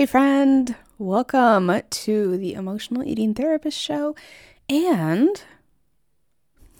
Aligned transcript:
Hey, 0.00 0.06
friend, 0.06 0.76
welcome 0.96 1.70
to 1.90 2.38
the 2.38 2.54
Emotional 2.54 3.04
Eating 3.04 3.34
Therapist 3.34 3.78
Show 3.78 4.16
and 4.66 5.42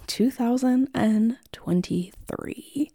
2023. 0.07 2.91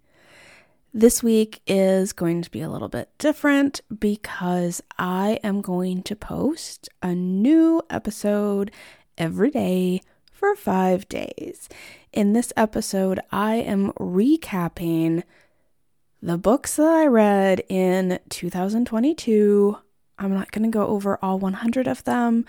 This 0.91 1.21
week 1.21 1.61
is 1.67 2.11
going 2.11 2.41
to 2.41 2.49
be 2.49 2.61
a 2.61 2.69
little 2.69 2.87
bit 2.87 3.09
different 3.19 3.81
because 3.99 4.81
I 4.97 5.39
am 5.43 5.61
going 5.61 6.01
to 6.01 6.15
post 6.15 6.89
a 7.03 7.13
new 7.13 7.83
episode 7.91 8.71
every 9.19 9.51
day 9.51 10.01
for 10.31 10.55
five 10.55 11.07
days. 11.07 11.69
In 12.11 12.33
this 12.33 12.51
episode, 12.57 13.19
I 13.31 13.57
am 13.57 13.91
recapping 13.99 15.21
the 16.19 16.39
books 16.39 16.77
that 16.77 16.87
I 16.87 17.05
read 17.05 17.61
in 17.69 18.17
2022 18.29 19.77
I'm 20.17 20.33
not 20.33 20.51
going 20.51 20.63
to 20.63 20.73
go 20.73 20.87
over 20.87 21.19
all 21.21 21.39
100 21.39 21.87
of 21.87 22.03
them. 22.05 22.45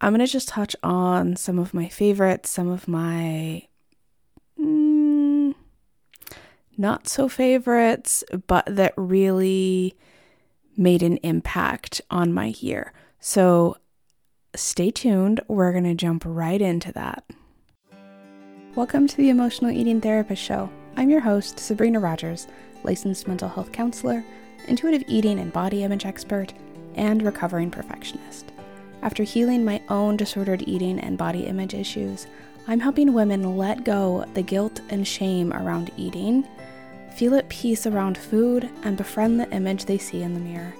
I'm 0.00 0.14
going 0.14 0.24
to 0.24 0.32
just 0.32 0.48
touch 0.48 0.76
on 0.82 1.34
some 1.34 1.58
of 1.58 1.74
my 1.74 1.88
favorites, 1.88 2.50
some 2.50 2.68
of 2.68 2.86
my 2.86 3.66
mm, 4.58 5.54
not 6.76 7.08
so 7.08 7.28
favorites, 7.28 8.22
but 8.46 8.64
that 8.66 8.94
really 8.96 9.96
made 10.76 11.02
an 11.02 11.16
impact 11.18 12.00
on 12.08 12.32
my 12.32 12.54
year. 12.60 12.92
So 13.18 13.78
stay 14.54 14.92
tuned. 14.92 15.40
We're 15.48 15.72
going 15.72 15.84
to 15.84 15.94
jump 15.94 16.22
right 16.24 16.62
into 16.62 16.92
that. 16.92 17.24
Welcome 18.76 19.08
to 19.08 19.16
the 19.16 19.30
Emotional 19.30 19.72
Eating 19.72 20.00
Therapist 20.00 20.40
Show. 20.40 20.70
I'm 20.96 21.10
your 21.10 21.20
host, 21.20 21.58
Sabrina 21.58 21.98
Rogers, 21.98 22.46
licensed 22.84 23.26
mental 23.26 23.48
health 23.48 23.72
counselor, 23.72 24.24
intuitive 24.68 25.02
eating 25.08 25.40
and 25.40 25.52
body 25.52 25.82
image 25.82 26.06
expert 26.06 26.52
and 26.98 27.22
recovering 27.22 27.70
perfectionist. 27.70 28.52
After 29.00 29.22
healing 29.22 29.64
my 29.64 29.80
own 29.88 30.16
disordered 30.16 30.64
eating 30.66 30.98
and 30.98 31.16
body 31.16 31.46
image 31.46 31.72
issues, 31.72 32.26
I'm 32.66 32.80
helping 32.80 33.14
women 33.14 33.56
let 33.56 33.84
go 33.84 34.26
the 34.34 34.42
guilt 34.42 34.80
and 34.90 35.06
shame 35.06 35.52
around 35.52 35.90
eating, 35.96 36.46
feel 37.14 37.34
at 37.36 37.48
peace 37.48 37.86
around 37.86 38.18
food, 38.18 38.68
and 38.82 38.96
befriend 38.96 39.40
the 39.40 39.50
image 39.52 39.84
they 39.84 39.98
see 39.98 40.22
in 40.22 40.34
the 40.34 40.40
mirror. 40.40 40.74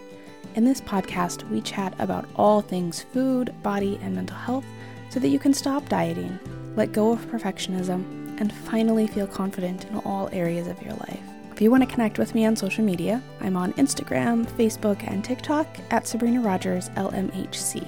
In 0.54 0.64
this 0.64 0.80
podcast, 0.80 1.48
we 1.48 1.60
chat 1.60 1.94
about 1.98 2.28
all 2.36 2.60
things 2.60 3.02
food, 3.02 3.54
body, 3.62 3.98
and 4.02 4.14
mental 4.14 4.36
health 4.36 4.66
so 5.08 5.20
that 5.20 5.28
you 5.28 5.38
can 5.38 5.54
stop 5.54 5.88
dieting, 5.88 6.38
let 6.76 6.92
go 6.92 7.12
of 7.12 7.24
perfectionism, 7.30 8.40
and 8.40 8.52
finally 8.52 9.06
feel 9.06 9.26
confident 9.26 9.84
in 9.86 9.96
all 10.00 10.28
areas 10.32 10.66
of 10.66 10.82
your 10.82 10.94
life. 10.94 11.37
If 11.58 11.62
you 11.62 11.72
want 11.72 11.82
to 11.82 11.92
connect 11.92 12.20
with 12.20 12.36
me 12.36 12.46
on 12.46 12.54
social 12.54 12.84
media, 12.84 13.20
I'm 13.40 13.56
on 13.56 13.72
Instagram, 13.72 14.46
Facebook, 14.52 15.02
and 15.10 15.24
TikTok 15.24 15.66
at 15.90 16.06
Sabrina 16.06 16.40
Rogers 16.40 16.88
LMHC. 16.90 17.84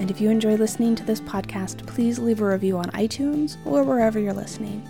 And 0.00 0.10
if 0.10 0.20
you 0.20 0.30
enjoy 0.30 0.56
listening 0.56 0.96
to 0.96 1.04
this 1.04 1.20
podcast, 1.20 1.86
please 1.86 2.18
leave 2.18 2.40
a 2.40 2.44
review 2.44 2.76
on 2.76 2.90
iTunes 2.90 3.56
or 3.64 3.84
wherever 3.84 4.18
you're 4.18 4.32
listening. 4.32 4.84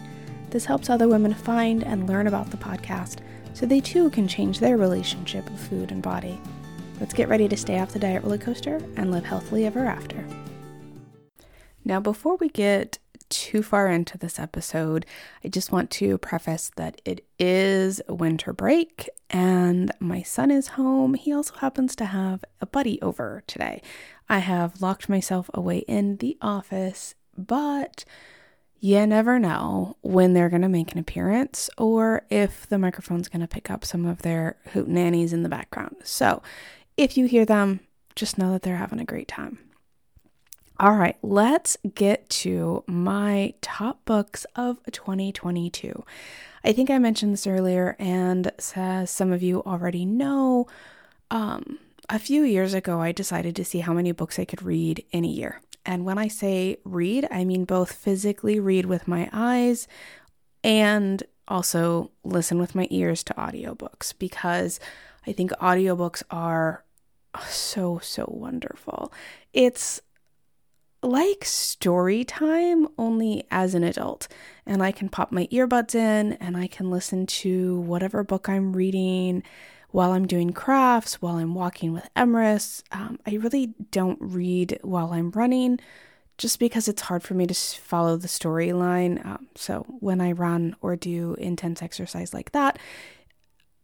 This 0.49 0.65
helps 0.65 0.89
other 0.89 1.07
women 1.07 1.35
find 1.35 1.85
and 1.85 2.09
learn 2.09 2.27
about 2.27 2.51
the 2.51 2.57
podcast 2.57 3.19
so 3.53 3.67
they 3.67 3.83
too 3.83 4.09
can 4.09 4.27
change 4.27 4.59
their 4.59 4.79
relationship 4.79 5.45
with 5.51 5.69
food 5.69 5.93
and 5.93 6.03
body. 6.03 6.41
Let's 7.01 7.13
get 7.13 7.29
ready 7.29 7.47
to 7.47 7.59
stay 7.59 7.79
off 7.79 7.93
the 7.93 7.99
diet 7.99 8.23
roller 8.23 8.39
coaster 8.39 8.81
and 8.97 9.11
live 9.11 9.27
healthily 9.27 9.67
ever 9.67 9.85
after. 9.85 10.27
Now, 11.85 12.01
before 12.01 12.39
we 12.39 12.49
get 12.49 12.99
too 13.35 13.63
far 13.63 13.89
into 13.89 14.17
this 14.17 14.39
episode, 14.39 15.05
I 15.45 15.49
just 15.49 15.73
want 15.73 15.91
to 15.93 16.19
preface 16.19 16.71
that 16.77 17.01
it 17.05 17.27
is 17.39 18.01
winter 18.09 18.53
break 18.53 19.09
and 19.29 19.91
my 19.99 20.23
son 20.23 20.51
is 20.51 20.69
home. 20.69 21.15
He 21.15 21.33
also 21.33 21.57
happens 21.57 21.97
to 21.97 22.07
have 22.07 22.45
a 22.61 22.67
buddy 22.67 23.01
over 23.03 23.43
today. 23.47 23.83
I 24.29 24.39
have 24.39 24.81
locked 24.81 25.09
myself 25.09 25.51
away 25.53 25.79
in 25.79 26.19
the 26.19 26.39
office, 26.41 27.15
but 27.37 28.05
you 28.79 29.07
never 29.07 29.39
know 29.39 29.97
when 30.03 30.35
they're 30.35 30.49
going 30.49 30.63
to 30.63 30.69
make 30.69 30.93
an 30.93 30.99
appearance 30.99 31.69
or 31.77 32.25
if 32.31 32.69
the 32.69 32.79
microphone's 32.79 33.29
going 33.29 33.41
to 33.41 33.49
pick 33.49 33.71
up 33.71 33.85
some 33.85 34.07
of 34.07 34.23
their 34.23 34.57
hoot 34.73 34.89
nannies 34.89 35.33
in 35.33 35.43
the 35.43 35.49
background. 35.49 35.97
So 36.05 36.43
if 36.97 37.17
you 37.17 37.27
hear 37.27 37.45
them, 37.45 37.81
just 38.15 38.39
know 38.39 38.53
that 38.53 38.63
they're 38.63 38.77
having 38.77 39.01
a 39.01 39.05
great 39.05 39.27
time. 39.27 39.59
All 40.81 40.95
right, 40.97 41.17
let's 41.23 41.77
get 41.95 42.29
to 42.31 42.83
my 42.89 43.55
top 43.61 44.05
books 44.05 44.45
of 44.57 44.81
2022. 44.91 46.05
I 46.65 46.73
think 46.73 46.91
I 46.91 46.99
mentioned 46.99 47.33
this 47.33 47.47
earlier, 47.47 47.95
and 48.01 48.51
as 48.75 49.09
some 49.09 49.31
of 49.31 49.41
you 49.41 49.63
already 49.63 50.05
know, 50.05 50.67
um, 51.31 51.79
a 52.09 52.19
few 52.19 52.43
years 52.43 52.75
ago, 52.75 53.01
I 53.01 53.13
decided 53.13 53.55
to 53.55 53.65
see 53.65 53.81
how 53.81 53.93
many 53.93 54.11
books 54.11 54.37
I 54.37 54.45
could 54.45 54.63
read 54.63 55.05
in 55.13 55.25
a 55.25 55.29
year. 55.29 55.61
And 55.87 56.05
when 56.05 56.19
I 56.19 56.27
say 56.27 56.79
read, 56.85 57.29
I 57.31 57.45
mean 57.45 57.65
both 57.65 57.93
physically 57.93 58.59
read 58.59 58.87
with 58.87 59.07
my 59.07 59.31
eyes 59.33 59.87
and 60.65 61.23
also 61.47 62.11
listen 62.25 62.59
with 62.59 62.75
my 62.75 62.89
ears 62.91 63.23
to 63.25 63.35
audiobooks 63.35 64.13
because 64.19 64.81
I 65.25 65.33
think 65.33 65.53
audiobooks 65.53 66.25
are 66.33 66.85
so, 67.49 68.01
so 68.03 68.25
wonderful. 68.29 69.13
It's 69.53 70.01
like 71.05 71.45
story 71.45 72.25
time 72.25 72.89
only 72.99 73.45
as 73.51 73.75
an 73.75 73.85
adult. 73.85 74.29
And 74.67 74.83
I 74.83 74.93
can 74.93 75.09
pop 75.09 75.31
my 75.31 75.47
earbuds 75.49 75.95
in 75.95 76.35
and 76.35 76.57
I 76.57 76.67
can 76.67 76.91
listen 76.91 77.27
to 77.27 77.81
whatever 77.81 78.25
book 78.25 78.49
I'm 78.49 78.73
reading 78.73 79.43
while 79.91 80.13
I'm 80.13 80.27
doing 80.27 80.53
crafts, 80.53 81.23
while 81.23 81.37
I'm 81.37 81.55
walking 81.55 81.93
with 81.93 82.09
Emrys. 82.17 82.83
Um, 82.91 83.19
I 83.27 83.35
really 83.37 83.75
don't 83.91 84.19
read 84.21 84.79
while 84.83 85.13
I'm 85.13 85.31
running 85.31 85.79
just 86.37 86.59
because 86.59 86.89
it's 86.89 87.03
hard 87.03 87.23
for 87.23 87.35
me 87.35 87.47
to 87.47 87.55
follow 87.55 88.17
the 88.17 88.29
storyline. 88.29 89.25
Um, 89.25 89.49
so 89.55 89.87
when 90.01 90.21
I 90.21 90.33
run 90.33 90.75
or 90.81 90.97
do 90.97 91.35
intense 91.35 91.81
exercise 91.81 92.35
like 92.35 92.53
that, 92.53 92.79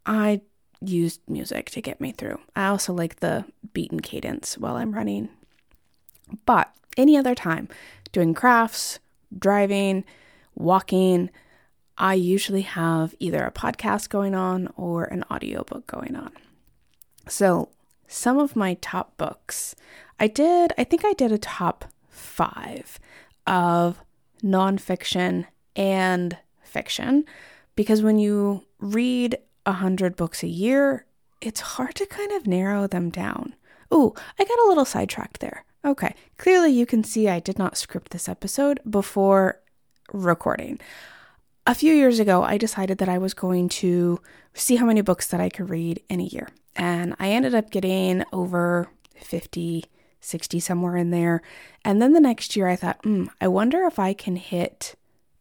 I 0.04 0.40
use 0.80 1.20
music 1.28 1.70
to 1.70 1.80
get 1.80 2.00
me 2.00 2.12
through. 2.12 2.40
I 2.56 2.66
also 2.66 2.92
like 2.92 3.20
the 3.20 3.44
beat 3.72 3.92
and 3.92 4.02
cadence 4.02 4.58
while 4.58 4.76
I'm 4.76 4.92
running. 4.92 5.28
But 6.46 6.74
any 6.96 7.16
other 7.16 7.34
time, 7.34 7.68
doing 8.12 8.34
crafts, 8.34 8.98
driving, 9.36 10.04
walking, 10.54 11.30
I 11.96 12.14
usually 12.14 12.62
have 12.62 13.14
either 13.18 13.44
a 13.44 13.52
podcast 13.52 14.08
going 14.08 14.34
on 14.34 14.72
or 14.76 15.04
an 15.04 15.24
audiobook 15.30 15.86
going 15.86 16.16
on. 16.16 16.32
So, 17.28 17.68
some 18.06 18.38
of 18.38 18.56
my 18.56 18.74
top 18.80 19.16
books, 19.16 19.76
I 20.18 20.26
did, 20.26 20.72
I 20.76 20.84
think 20.84 21.04
I 21.04 21.12
did 21.12 21.30
a 21.30 21.38
top 21.38 21.84
five 22.08 22.98
of 23.46 24.02
nonfiction 24.42 25.46
and 25.76 26.36
fiction 26.62 27.24
because 27.76 28.02
when 28.02 28.18
you 28.18 28.64
read 28.78 29.38
a 29.66 29.72
hundred 29.72 30.16
books 30.16 30.42
a 30.42 30.48
year, 30.48 31.06
it's 31.40 31.60
hard 31.60 31.94
to 31.96 32.06
kind 32.06 32.32
of 32.32 32.46
narrow 32.46 32.86
them 32.86 33.10
down. 33.10 33.54
Oh, 33.90 34.14
I 34.38 34.44
got 34.44 34.58
a 34.58 34.68
little 34.68 34.84
sidetracked 34.84 35.40
there. 35.40 35.64
Okay, 35.84 36.14
clearly 36.36 36.70
you 36.70 36.84
can 36.84 37.02
see 37.02 37.28
I 37.28 37.40
did 37.40 37.58
not 37.58 37.76
script 37.76 38.12
this 38.12 38.28
episode 38.28 38.80
before 38.88 39.60
recording. 40.12 40.78
A 41.66 41.74
few 41.74 41.94
years 41.94 42.18
ago, 42.18 42.42
I 42.42 42.58
decided 42.58 42.98
that 42.98 43.08
I 43.08 43.16
was 43.16 43.32
going 43.32 43.68
to 43.70 44.20
see 44.52 44.76
how 44.76 44.84
many 44.84 45.00
books 45.00 45.26
that 45.28 45.40
I 45.40 45.48
could 45.48 45.70
read 45.70 46.02
in 46.08 46.20
a 46.20 46.24
year. 46.24 46.48
And 46.76 47.14
I 47.18 47.30
ended 47.30 47.54
up 47.54 47.70
getting 47.70 48.24
over 48.32 48.88
50, 49.14 49.84
60, 50.20 50.60
somewhere 50.60 50.96
in 50.96 51.10
there. 51.10 51.42
And 51.84 52.02
then 52.02 52.12
the 52.12 52.20
next 52.20 52.56
year, 52.56 52.68
I 52.68 52.76
thought, 52.76 52.98
hmm, 53.02 53.26
I 53.40 53.48
wonder 53.48 53.84
if 53.84 53.98
I 53.98 54.12
can 54.12 54.36
hit 54.36 54.96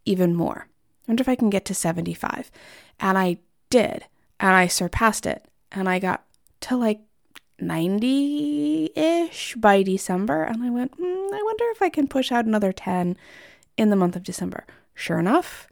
even 0.06 0.36
more. 0.36 0.68
I 1.08 1.12
wonder 1.12 1.22
if 1.22 1.30
I 1.30 1.36
can 1.36 1.50
get 1.50 1.66
to 1.66 1.74
75. 1.74 2.50
And 3.00 3.18
I 3.18 3.40
did. 3.70 4.06
And 4.40 4.56
I 4.56 4.68
surpassed 4.68 5.26
it. 5.26 5.46
And 5.72 5.90
I 5.90 6.00
got 6.00 6.24
to 6.62 6.78
like 6.78 7.02
90 7.62 8.92
ish 8.96 9.56
by 9.56 9.84
December. 9.84 10.44
And 10.44 10.64
I 10.64 10.70
went, 10.70 11.00
mm, 11.00 11.34
I 11.34 11.42
wonder 11.44 11.66
if 11.72 11.82
I 11.82 11.90
can 11.90 12.08
push 12.08 12.32
out 12.32 12.46
another 12.46 12.72
10 12.72 13.18
in 13.78 13.90
the 13.90 13.96
month 13.96 14.16
of 14.16 14.24
December. 14.24 14.66
Sure 14.94 15.20
enough, 15.20 15.68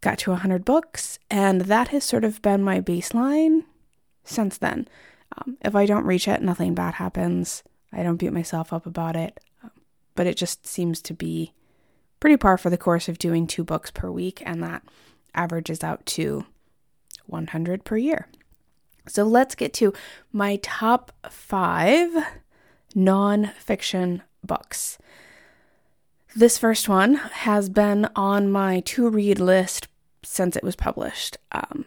got 0.00 0.18
to 0.18 0.30
100 0.30 0.64
books, 0.64 1.18
and 1.30 1.62
that 1.62 1.88
has 1.88 2.04
sort 2.04 2.24
of 2.24 2.42
been 2.42 2.62
my 2.62 2.80
baseline 2.80 3.64
since 4.24 4.58
then. 4.58 4.86
Um, 5.36 5.56
if 5.62 5.74
I 5.74 5.86
don't 5.86 6.04
reach 6.04 6.28
it, 6.28 6.42
nothing 6.42 6.74
bad 6.74 6.94
happens. 6.94 7.62
I 7.92 8.02
don't 8.02 8.18
beat 8.18 8.32
myself 8.32 8.72
up 8.72 8.86
about 8.86 9.16
it. 9.16 9.40
Um, 9.62 9.70
but 10.14 10.26
it 10.26 10.36
just 10.36 10.66
seems 10.66 11.00
to 11.02 11.14
be 11.14 11.52
pretty 12.20 12.36
par 12.36 12.58
for 12.58 12.70
the 12.70 12.78
course 12.78 13.08
of 13.08 13.18
doing 13.18 13.46
two 13.46 13.64
books 13.64 13.90
per 13.90 14.10
week, 14.10 14.42
and 14.44 14.62
that 14.62 14.82
averages 15.34 15.82
out 15.82 16.04
to 16.06 16.44
100 17.26 17.84
per 17.84 17.96
year. 17.96 18.28
So 19.06 19.24
let's 19.24 19.54
get 19.54 19.72
to 19.74 19.92
my 20.32 20.56
top 20.62 21.12
five 21.28 22.10
nonfiction 22.94 24.22
books. 24.42 24.98
This 26.34 26.58
first 26.58 26.88
one 26.88 27.14
has 27.14 27.68
been 27.68 28.08
on 28.16 28.50
my 28.50 28.80
to 28.80 29.08
read 29.08 29.38
list 29.38 29.88
since 30.22 30.56
it 30.56 30.64
was 30.64 30.74
published. 30.74 31.36
Um, 31.52 31.84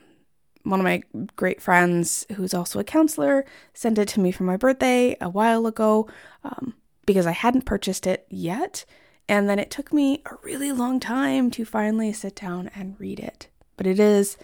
one 0.63 0.79
of 0.79 0.83
my 0.83 1.01
great 1.35 1.61
friends, 1.61 2.25
who's 2.35 2.53
also 2.53 2.79
a 2.79 2.83
counselor, 2.83 3.45
sent 3.73 3.97
it 3.97 4.07
to 4.09 4.19
me 4.19 4.31
for 4.31 4.43
my 4.43 4.57
birthday 4.57 5.15
a 5.19 5.29
while 5.29 5.65
ago 5.65 6.07
um, 6.43 6.75
because 7.05 7.25
I 7.25 7.31
hadn't 7.31 7.65
purchased 7.65 8.05
it 8.05 8.25
yet. 8.29 8.85
And 9.29 9.49
then 9.49 9.59
it 9.59 9.71
took 9.71 9.91
me 9.91 10.21
a 10.25 10.35
really 10.43 10.71
long 10.71 10.99
time 10.99 11.51
to 11.51 11.65
finally 11.65 12.13
sit 12.13 12.35
down 12.35 12.69
and 12.75 12.99
read 12.99 13.19
it. 13.19 13.47
But 13.75 13.87
it 13.87 13.99
is 13.99 14.37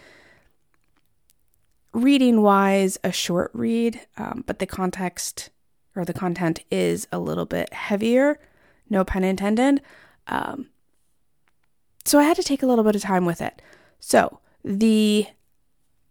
reading 1.93 2.41
wise 2.41 2.97
a 3.03 3.11
short 3.11 3.51
read, 3.53 4.01
um, 4.17 4.43
but 4.45 4.59
the 4.59 4.65
context 4.65 5.49
or 5.95 6.03
the 6.03 6.13
content 6.13 6.59
is 6.71 7.07
a 7.11 7.19
little 7.19 7.45
bit 7.45 7.71
heavier, 7.73 8.39
no 8.89 9.03
pun 9.03 9.23
intended. 9.23 9.81
Um, 10.27 10.69
so 12.03 12.19
I 12.19 12.23
had 12.23 12.35
to 12.37 12.43
take 12.43 12.63
a 12.63 12.65
little 12.65 12.83
bit 12.83 12.95
of 12.95 13.01
time 13.01 13.25
with 13.25 13.41
it. 13.41 13.61
So 13.99 14.39
the 14.63 15.27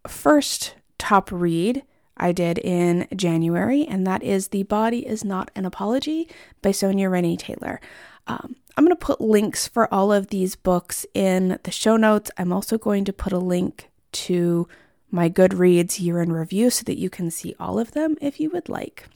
first 0.06 0.76
top 0.98 1.30
read 1.32 1.82
I 2.16 2.32
did 2.32 2.58
in 2.58 3.08
January, 3.14 3.84
and 3.84 4.06
that 4.06 4.22
is 4.22 4.48
The 4.48 4.62
Body 4.62 5.06
is 5.06 5.24
Not 5.24 5.50
an 5.56 5.64
Apology 5.64 6.28
by 6.60 6.70
Sonia 6.70 7.10
Renee 7.10 7.36
Taylor. 7.36 7.80
Um, 8.26 8.56
I'm 8.76 8.84
going 8.84 8.96
to 8.96 9.04
put 9.04 9.20
links 9.20 9.66
for 9.66 9.92
all 9.92 10.12
of 10.12 10.28
these 10.28 10.54
books 10.54 11.04
in 11.12 11.58
the 11.64 11.70
show 11.70 11.96
notes. 11.96 12.30
I'm 12.38 12.52
also 12.52 12.78
going 12.78 13.04
to 13.06 13.12
put 13.12 13.32
a 13.32 13.38
link 13.38 13.90
to 14.12 14.68
my 15.12 15.28
Goodreads 15.28 16.00
year 16.00 16.20
in 16.20 16.32
review 16.32 16.70
so 16.70 16.82
that 16.84 16.98
you 16.98 17.08
can 17.08 17.30
see 17.30 17.54
all 17.60 17.78
of 17.78 17.92
them 17.92 18.16
if 18.20 18.40
you 18.40 18.50
would 18.50 18.68
like. 18.68 19.06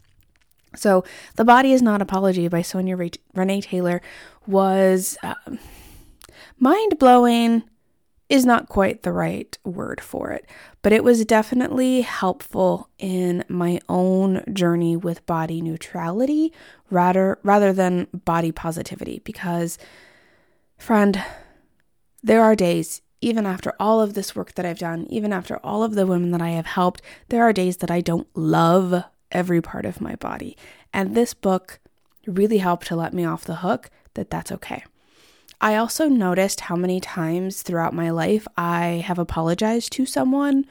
So, 0.77 1.05
The 1.37 1.45
Body 1.45 1.73
is 1.73 1.81
Not 1.81 2.03
Apology 2.03 2.49
by 2.49 2.63
Sonia 2.63 2.97
Renee 3.35 3.63
Taylor 3.63 4.03
was 4.47 5.17
um, 5.23 5.59
mind 6.59 6.99
blowing, 6.99 7.63
is 8.29 8.45
not 8.45 8.69
quite 8.69 9.03
the 9.03 9.13
right 9.13 9.57
word 9.65 10.01
for 10.01 10.33
it, 10.33 10.45
but 10.83 10.93
it 10.93 11.05
was 11.05 11.25
definitely 11.25 12.03
helpful 12.03 12.91
in 12.99 13.45
my 13.49 13.81
own 13.89 14.43
journey 14.53 14.97
with 14.97 15.25
body 15.27 15.61
neutrality 15.61 16.53
rather 16.91 17.39
rather 17.43 17.73
than 17.73 18.09
body 18.13 18.53
positivity 18.53 19.21
because 19.25 19.79
friend 20.77 21.23
there 22.23 22.43
are 22.43 22.57
days 22.57 23.01
even 23.21 23.47
after 23.47 23.73
all 23.81 24.01
of 24.01 24.15
this 24.15 24.37
work 24.37 24.55
that 24.55 24.67
I've 24.67 24.79
done, 24.79 25.07
even 25.09 25.33
after 25.33 25.57
all 25.59 25.83
of 25.83 25.95
the 25.95 26.07
women 26.07 26.31
that 26.33 26.43
I 26.43 26.51
have 26.51 26.67
helped, 26.67 27.03
there 27.29 27.43
are 27.43 27.53
days 27.53 27.79
that 27.79 27.91
I 27.91 28.01
don't 28.01 28.29
love 28.35 29.05
every 29.33 29.61
part 29.61 29.87
of 29.87 30.01
my 30.01 30.15
body. 30.17 30.57
And 30.93 31.15
this 31.15 31.35
book 31.35 31.81
really 32.27 32.59
helped 32.59 32.87
to 32.89 32.97
let 32.97 33.15
me 33.15 33.25
off 33.25 33.45
the 33.45 33.57
hook 33.57 33.91
that 34.15 34.31
that's 34.31 34.53
okay. 34.53 34.85
I 35.61 35.77
also 35.77 36.09
noticed 36.09 36.63
how 36.63 36.77
many 36.77 37.01
times 37.01 37.63
throughout 37.63 37.95
my 37.95 38.11
life 38.11 38.47
I 38.57 39.03
have 39.07 39.19
apologized 39.19 39.93
to 39.93 40.05
someone 40.05 40.67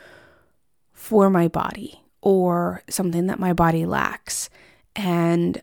for 0.94 1.30
my 1.30 1.48
body 1.48 2.02
or 2.22 2.84
something 2.90 3.28
that 3.28 3.40
my 3.40 3.54
body 3.54 3.86
lacks. 3.86 4.50
And 4.96 5.62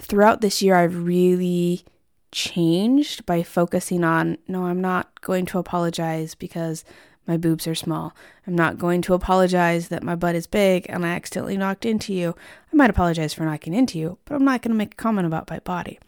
throughout 0.00 0.40
this 0.40 0.60
year, 0.60 0.74
I've 0.74 1.04
really 1.04 1.84
changed 2.32 3.24
by 3.26 3.42
focusing 3.42 4.02
on 4.02 4.38
no, 4.48 4.64
I'm 4.64 4.80
not 4.80 5.20
going 5.20 5.46
to 5.46 5.58
apologize 5.58 6.34
because 6.34 6.84
my 7.26 7.36
boobs 7.36 7.68
are 7.68 7.74
small. 7.74 8.16
I'm 8.46 8.56
not 8.56 8.78
going 8.78 9.00
to 9.02 9.14
apologize 9.14 9.88
that 9.88 10.02
my 10.02 10.16
butt 10.16 10.34
is 10.34 10.46
big 10.46 10.86
and 10.88 11.06
I 11.06 11.10
accidentally 11.10 11.56
knocked 11.56 11.84
into 11.84 12.12
you. 12.12 12.34
I 12.72 12.76
might 12.76 12.90
apologize 12.90 13.32
for 13.32 13.44
knocking 13.44 13.74
into 13.74 13.98
you, 13.98 14.18
but 14.24 14.34
I'm 14.34 14.44
not 14.44 14.62
going 14.62 14.72
to 14.72 14.76
make 14.76 14.94
a 14.94 14.96
comment 14.96 15.26
about 15.26 15.48
my 15.48 15.60
body. 15.60 16.00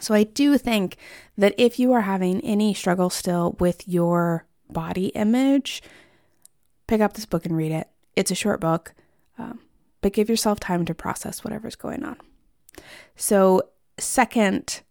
So 0.00 0.14
I 0.14 0.22
do 0.22 0.56
think 0.58 0.96
that 1.36 1.54
if 1.58 1.80
you 1.80 1.92
are 1.92 2.02
having 2.02 2.40
any 2.42 2.72
struggle 2.72 3.10
still 3.10 3.56
with 3.58 3.88
your 3.88 4.46
body 4.70 5.08
image, 5.08 5.82
pick 6.86 7.00
up 7.00 7.14
this 7.14 7.26
book 7.26 7.44
and 7.44 7.56
read 7.56 7.72
it. 7.72 7.88
It's 8.14 8.30
a 8.30 8.36
short 8.36 8.60
book, 8.60 8.94
um, 9.38 9.60
but 10.00 10.12
give 10.12 10.28
yourself 10.28 10.60
time 10.60 10.84
to 10.84 10.94
process 10.94 11.42
whatever's 11.42 11.76
going 11.76 12.04
on. 12.04 12.16
So, 13.16 13.62
second, 13.98 14.82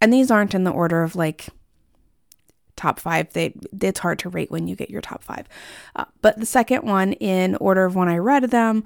and 0.00 0.12
these 0.12 0.30
aren't 0.30 0.54
in 0.54 0.64
the 0.64 0.70
order 0.70 1.02
of 1.02 1.16
like 1.16 1.48
top 2.76 2.98
five. 2.98 3.32
They 3.32 3.54
it's 3.80 4.00
hard 4.00 4.18
to 4.20 4.30
rate 4.30 4.50
when 4.50 4.66
you 4.66 4.74
get 4.74 4.90
your 4.90 5.02
top 5.02 5.22
five. 5.22 5.46
Uh, 5.94 6.06
but 6.22 6.38
the 6.38 6.46
second 6.46 6.84
one 6.84 7.12
in 7.14 7.56
order 7.56 7.84
of 7.84 7.94
when 7.94 8.08
I 8.08 8.18
read 8.18 8.44
them 8.44 8.84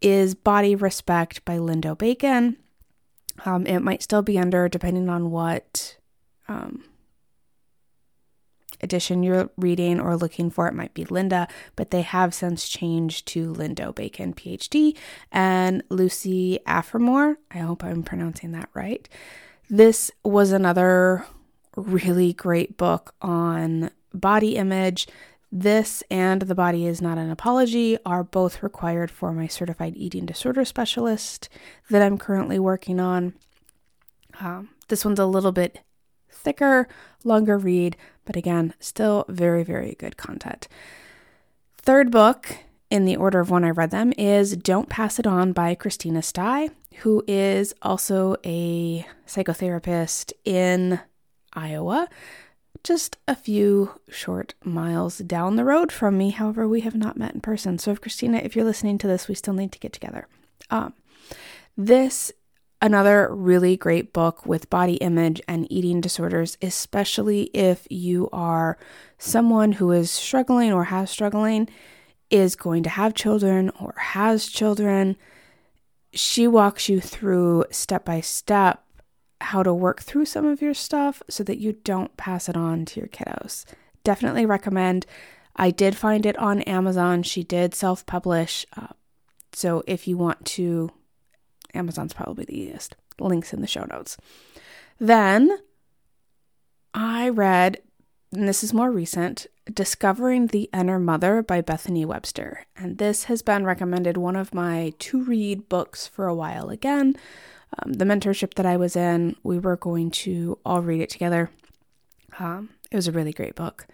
is 0.00 0.34
Body 0.34 0.74
Respect 0.74 1.44
by 1.44 1.58
Lindo 1.58 1.96
Bacon. 1.96 2.56
Um, 3.44 3.66
it 3.66 3.80
might 3.80 4.02
still 4.02 4.22
be 4.22 4.38
under, 4.38 4.68
depending 4.68 5.08
on 5.08 5.30
what 5.30 5.96
um, 6.48 6.84
edition 8.80 9.22
you're 9.22 9.50
reading 9.56 10.00
or 10.00 10.16
looking 10.16 10.50
for. 10.50 10.66
It 10.66 10.74
might 10.74 10.94
be 10.94 11.04
Linda, 11.04 11.48
but 11.76 11.90
they 11.90 12.02
have 12.02 12.34
since 12.34 12.68
changed 12.68 13.26
to 13.28 13.52
Lindo 13.52 13.94
Bacon, 13.94 14.34
PhD, 14.34 14.96
and 15.30 15.82
Lucy 15.90 16.58
Aphramor. 16.66 17.36
I 17.50 17.58
hope 17.58 17.84
I'm 17.84 18.02
pronouncing 18.02 18.52
that 18.52 18.70
right. 18.74 19.08
This 19.68 20.12
was 20.22 20.52
another 20.52 21.26
really 21.74 22.32
great 22.32 22.76
book 22.76 23.14
on 23.20 23.90
body 24.14 24.56
image. 24.56 25.08
This 25.50 26.02
and 26.10 26.42
The 26.42 26.54
Body 26.54 26.86
is 26.86 27.02
Not 27.02 27.18
an 27.18 27.30
Apology 27.30 27.98
are 28.06 28.22
both 28.22 28.62
required 28.62 29.10
for 29.10 29.32
my 29.32 29.46
certified 29.46 29.94
eating 29.96 30.26
disorder 30.26 30.64
specialist 30.64 31.48
that 31.90 32.02
I'm 32.02 32.18
currently 32.18 32.58
working 32.58 33.00
on. 33.00 33.34
Um, 34.40 34.70
this 34.88 35.04
one's 35.04 35.18
a 35.18 35.26
little 35.26 35.52
bit 35.52 35.80
thicker, 36.30 36.88
longer 37.24 37.58
read, 37.58 37.96
but 38.24 38.36
again, 38.36 38.74
still 38.78 39.24
very, 39.28 39.64
very 39.64 39.96
good 39.98 40.16
content. 40.16 40.68
Third 41.76 42.10
book 42.10 42.58
in 42.90 43.04
the 43.04 43.16
order 43.16 43.40
of 43.40 43.50
when 43.50 43.64
I 43.64 43.70
read 43.70 43.90
them 43.90 44.12
is 44.16 44.56
Don't 44.56 44.88
Pass 44.88 45.18
It 45.18 45.26
On 45.26 45.52
by 45.52 45.74
Christina 45.74 46.20
Stai, 46.20 46.70
who 46.98 47.22
is 47.26 47.74
also 47.82 48.36
a 48.44 49.06
psychotherapist 49.26 50.32
in 50.44 51.00
Iowa 51.52 52.08
just 52.84 53.16
a 53.26 53.34
few 53.34 54.00
short 54.08 54.54
miles 54.62 55.18
down 55.18 55.56
the 55.56 55.64
road 55.64 55.90
from 55.90 56.16
me. 56.16 56.30
However, 56.30 56.68
we 56.68 56.82
have 56.82 56.94
not 56.94 57.16
met 57.16 57.34
in 57.34 57.40
person. 57.40 57.78
So, 57.78 57.90
if 57.90 58.00
Christina, 58.00 58.38
if 58.38 58.54
you're 58.54 58.64
listening 58.64 58.98
to 58.98 59.08
this, 59.08 59.26
we 59.26 59.34
still 59.34 59.54
need 59.54 59.72
to 59.72 59.80
get 59.80 59.92
together. 59.92 60.28
Um, 60.70 60.94
this 61.76 62.30
another 62.80 63.28
really 63.34 63.76
great 63.76 64.12
book 64.12 64.46
with 64.46 64.70
body 64.70 64.94
image 64.96 65.40
and 65.48 65.70
eating 65.72 66.00
disorders, 66.00 66.56
especially 66.62 67.44
if 67.54 67.86
you 67.90 68.28
are 68.32 68.78
someone 69.18 69.72
who 69.72 69.90
is 69.90 70.10
struggling 70.10 70.72
or 70.72 70.84
has 70.84 71.10
struggling, 71.10 71.68
is 72.30 72.56
going 72.56 72.82
to 72.82 72.90
have 72.90 73.14
children 73.14 73.70
or 73.80 73.94
has 73.98 74.46
children. 74.46 75.16
She 76.12 76.46
walks 76.46 76.88
you 76.88 77.00
through 77.00 77.66
step 77.70 78.04
by 78.04 78.20
step 78.20 78.82
how 79.40 79.62
to 79.62 79.72
work 79.72 80.00
through 80.02 80.24
some 80.24 80.46
of 80.46 80.62
your 80.62 80.74
stuff 80.74 81.22
so 81.28 81.44
that 81.44 81.58
you 81.58 81.72
don't 81.84 82.16
pass 82.16 82.48
it 82.48 82.56
on 82.56 82.84
to 82.86 83.00
your 83.00 83.08
kiddos. 83.08 83.64
Definitely 84.02 84.46
recommend. 84.46 85.06
I 85.56 85.70
did 85.70 85.96
find 85.96 86.26
it 86.26 86.36
on 86.38 86.62
Amazon. 86.62 87.22
She 87.22 87.42
did 87.42 87.74
self 87.74 88.04
publish. 88.06 88.66
Uh, 88.76 88.88
so 89.52 89.82
if 89.86 90.06
you 90.06 90.16
want 90.16 90.44
to, 90.46 90.90
Amazon's 91.74 92.12
probably 92.12 92.44
the 92.44 92.58
easiest. 92.58 92.96
Links 93.18 93.52
in 93.52 93.60
the 93.62 93.66
show 93.66 93.84
notes. 93.84 94.16
Then 94.98 95.58
I 96.92 97.28
read, 97.28 97.78
and 98.32 98.48
this 98.48 98.64
is 98.64 98.74
more 98.74 98.90
recent, 98.90 99.46
Discovering 99.72 100.48
the 100.48 100.70
Inner 100.72 100.98
Mother 100.98 101.42
by 101.42 101.60
Bethany 101.60 102.04
Webster. 102.04 102.66
And 102.76 102.98
this 102.98 103.24
has 103.24 103.42
been 103.42 103.64
recommended 103.64 104.16
one 104.16 104.36
of 104.36 104.54
my 104.54 104.92
to 105.00 105.22
read 105.22 105.68
books 105.68 106.06
for 106.06 106.26
a 106.26 106.34
while 106.34 106.68
again 106.70 107.16
um, 107.78 107.94
the 107.94 108.04
mentorship 108.04 108.54
that 108.54 108.66
I 108.66 108.76
was 108.76 108.96
in, 108.96 109.36
we 109.42 109.58
were 109.58 109.76
going 109.76 110.10
to 110.12 110.58
all 110.64 110.82
read 110.82 111.00
it 111.00 111.10
together. 111.10 111.50
Um, 112.38 112.70
it 112.90 112.96
was 112.96 113.08
a 113.08 113.12
really 113.12 113.32
great 113.32 113.54
book. 113.54 113.86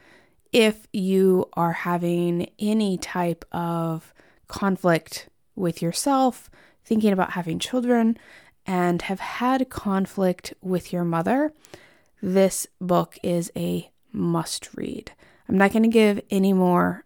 If 0.52 0.86
you 0.92 1.48
are 1.54 1.72
having 1.72 2.50
any 2.58 2.98
type 2.98 3.44
of 3.52 4.12
conflict 4.48 5.28
with 5.56 5.80
yourself, 5.80 6.50
thinking 6.84 7.12
about 7.12 7.32
having 7.32 7.58
children, 7.58 8.18
and 8.66 9.02
have 9.02 9.20
had 9.20 9.70
conflict 9.70 10.52
with 10.60 10.92
your 10.92 11.04
mother, 11.04 11.52
this 12.20 12.66
book 12.80 13.18
is 13.22 13.50
a 13.56 13.90
must 14.12 14.68
read. 14.74 15.12
I'm 15.48 15.58
not 15.58 15.72
going 15.72 15.82
to 15.82 15.88
give 15.88 16.20
any 16.30 16.52
more 16.52 17.04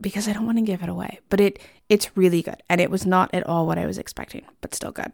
because 0.00 0.28
I 0.28 0.32
don't 0.32 0.46
want 0.46 0.58
to 0.58 0.64
give 0.64 0.82
it 0.82 0.88
away, 0.88 1.20
but 1.28 1.40
it 1.40 1.58
it's 1.88 2.16
really 2.16 2.42
good 2.42 2.62
and 2.68 2.80
it 2.80 2.90
was 2.90 3.06
not 3.06 3.32
at 3.34 3.46
all 3.46 3.66
what 3.66 3.78
I 3.78 3.86
was 3.86 3.98
expecting, 3.98 4.44
but 4.60 4.74
still 4.74 4.92
good. 4.92 5.12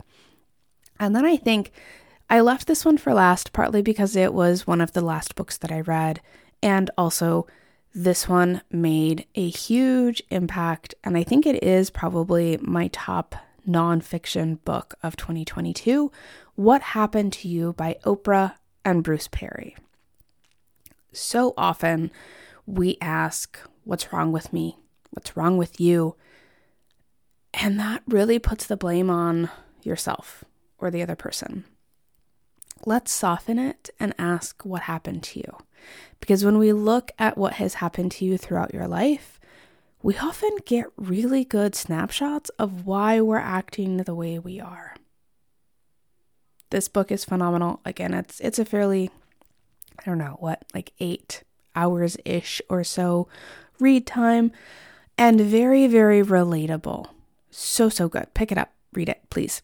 And 0.98 1.14
then 1.14 1.24
I 1.24 1.36
think 1.36 1.72
I 2.30 2.40
left 2.40 2.66
this 2.66 2.84
one 2.84 2.98
for 2.98 3.14
last, 3.14 3.52
partly 3.52 3.82
because 3.82 4.14
it 4.14 4.34
was 4.34 4.66
one 4.66 4.80
of 4.80 4.92
the 4.92 5.00
last 5.00 5.34
books 5.34 5.56
that 5.58 5.72
I 5.72 5.80
read, 5.80 6.20
and 6.62 6.90
also 6.98 7.46
this 7.94 8.28
one 8.28 8.60
made 8.70 9.26
a 9.34 9.48
huge 9.48 10.22
impact. 10.30 10.94
And 11.02 11.16
I 11.16 11.22
think 11.22 11.46
it 11.46 11.62
is 11.62 11.90
probably 11.90 12.58
my 12.60 12.88
top 12.88 13.34
nonfiction 13.66 14.62
book 14.64 14.94
of 15.02 15.16
2022 15.16 16.12
What 16.54 16.82
Happened 16.82 17.32
to 17.34 17.48
You 17.48 17.72
by 17.72 17.96
Oprah 18.04 18.54
and 18.84 19.02
Bruce 19.02 19.28
Perry. 19.28 19.76
So 21.12 21.54
often 21.56 22.10
we 22.66 22.98
ask, 23.00 23.58
What's 23.84 24.12
wrong 24.12 24.32
with 24.32 24.52
me? 24.52 24.76
What's 25.10 25.36
wrong 25.36 25.56
with 25.56 25.80
you? 25.80 26.14
And 27.54 27.80
that 27.80 28.02
really 28.06 28.38
puts 28.38 28.66
the 28.66 28.76
blame 28.76 29.08
on 29.08 29.48
yourself 29.82 30.44
or 30.78 30.90
the 30.90 31.02
other 31.02 31.16
person. 31.16 31.64
Let's 32.84 33.10
soften 33.10 33.58
it 33.58 33.90
and 33.98 34.14
ask 34.18 34.64
what 34.64 34.82
happened 34.82 35.22
to 35.24 35.40
you. 35.40 35.56
Because 36.20 36.44
when 36.44 36.58
we 36.58 36.72
look 36.72 37.10
at 37.18 37.38
what 37.38 37.54
has 37.54 37.74
happened 37.74 38.12
to 38.12 38.24
you 38.24 38.36
throughout 38.36 38.74
your 38.74 38.86
life, 38.86 39.40
we 40.02 40.16
often 40.18 40.56
get 40.64 40.86
really 40.96 41.44
good 41.44 41.74
snapshots 41.74 42.50
of 42.50 42.86
why 42.86 43.20
we're 43.20 43.38
acting 43.38 43.98
the 43.98 44.14
way 44.14 44.38
we 44.38 44.60
are. 44.60 44.94
This 46.70 46.88
book 46.88 47.10
is 47.10 47.24
phenomenal. 47.24 47.80
Again, 47.84 48.14
it's 48.14 48.40
it's 48.40 48.58
a 48.58 48.64
fairly 48.64 49.10
I 49.98 50.02
don't 50.04 50.18
know, 50.18 50.36
what, 50.40 50.64
like 50.74 50.92
8 51.00 51.42
hours 51.74 52.16
ish 52.24 52.60
or 52.68 52.82
so 52.82 53.28
read 53.78 54.06
time 54.06 54.50
and 55.16 55.40
very 55.40 55.86
very 55.86 56.22
relatable. 56.22 57.08
So 57.50 57.88
so 57.88 58.08
good. 58.08 58.32
Pick 58.34 58.50
it 58.50 58.58
up, 58.58 58.72
read 58.92 59.08
it, 59.08 59.20
please. 59.30 59.62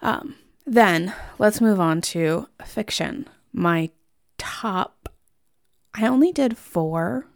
Um 0.00 0.36
then 0.66 1.14
let's 1.38 1.60
move 1.60 1.80
on 1.80 2.00
to 2.02 2.48
fiction. 2.64 3.28
My 3.52 3.90
top, 4.38 5.08
I 5.94 6.06
only 6.06 6.32
did 6.32 6.56
four. 6.56 7.26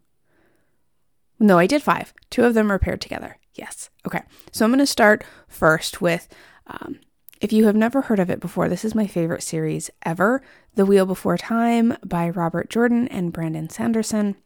No, 1.38 1.58
I 1.58 1.66
did 1.66 1.82
five. 1.82 2.14
Two 2.30 2.44
of 2.44 2.54
them 2.54 2.70
are 2.70 2.78
paired 2.78 3.00
together. 3.00 3.38
Yes. 3.54 3.90
Okay. 4.06 4.22
So 4.52 4.64
I'm 4.64 4.70
going 4.70 4.78
to 4.78 4.86
start 4.86 5.24
first 5.48 6.00
with 6.00 6.28
um, 6.66 7.00
if 7.40 7.52
you 7.52 7.66
have 7.66 7.76
never 7.76 8.02
heard 8.02 8.18
of 8.18 8.30
it 8.30 8.40
before, 8.40 8.68
this 8.68 8.84
is 8.84 8.94
my 8.94 9.06
favorite 9.06 9.42
series 9.42 9.90
ever 10.04 10.42
The 10.74 10.86
Wheel 10.86 11.06
Before 11.06 11.36
Time 11.36 11.96
by 12.04 12.30
Robert 12.30 12.70
Jordan 12.70 13.08
and 13.08 13.32
Brandon 13.32 13.68
Sanderson. 13.68 14.36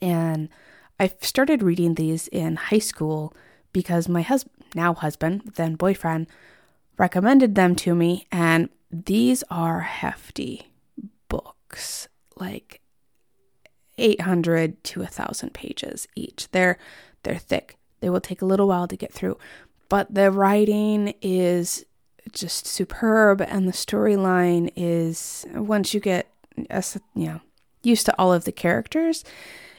And 0.00 0.48
I 0.98 1.12
started 1.20 1.62
reading 1.62 1.94
these 1.94 2.28
in 2.28 2.56
high 2.56 2.78
school 2.80 3.34
because 3.72 4.08
my 4.08 4.22
husband, 4.22 4.64
now 4.74 4.94
husband, 4.94 5.52
then 5.54 5.76
boyfriend, 5.76 6.26
recommended 6.98 7.54
them 7.54 7.74
to 7.76 7.94
me, 7.94 8.26
and 8.30 8.68
these 8.90 9.44
are 9.50 9.80
hefty 9.80 10.68
books, 11.28 12.08
like 12.36 12.80
800 13.98 14.82
to 14.84 15.00
1000 15.00 15.54
pages 15.54 16.08
each. 16.14 16.48
They're 16.50 16.78
they're 17.22 17.38
thick. 17.38 17.76
They 18.00 18.10
will 18.10 18.20
take 18.20 18.42
a 18.42 18.46
little 18.46 18.68
while 18.68 18.86
to 18.86 18.96
get 18.96 19.12
through, 19.12 19.38
but 19.94 20.12
the 20.12 20.28
writing 20.32 21.14
is 21.22 21.86
just 22.32 22.66
superb 22.66 23.40
and 23.40 23.68
the 23.68 23.72
storyline 23.72 24.68
is 24.74 25.46
once 25.54 25.94
you 25.94 26.00
get 26.00 26.26
you 26.56 27.28
know 27.28 27.40
used 27.84 28.04
to 28.06 28.14
all 28.18 28.32
of 28.32 28.44
the 28.44 28.50
characters, 28.50 29.22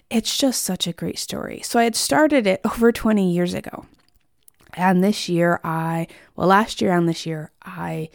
it's 0.09 0.37
just 0.37 0.63
such 0.63 0.87
a 0.87 0.93
great 0.93 1.19
story. 1.19 1.59
So 1.65 1.79
I 1.79 1.83
had 1.83 1.97
started 1.97 2.47
it 2.47 2.61
over 2.65 2.93
20 2.93 3.29
years 3.29 3.53
ago. 3.53 3.87
And 4.75 5.03
this 5.03 5.27
year, 5.27 5.59
I, 5.65 6.07
well, 6.37 6.47
last 6.47 6.79
year 6.79 6.93
and 6.93 7.09
this 7.09 7.25
year, 7.25 7.51
I 7.63 8.07